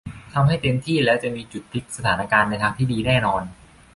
[0.33, 3.41] ทำให้เต็มที่แล้วจะมีจุดพลิกสถานการณ์ในทางที่ดีแน่นอน